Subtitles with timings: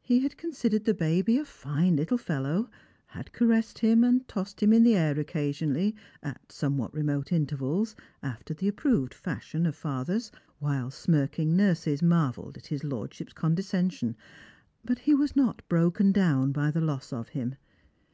[0.00, 2.70] He had considered the baby a fine little fellow,
[3.08, 8.54] had caressed him, and tossed him in the air occasionally, at somewhat remote intervals, after
[8.54, 14.16] the approved fashion of fathers, while smirking nurses marvelled at his lord ship's condescension;
[14.86, 17.56] but he was not broken down by the loss of him.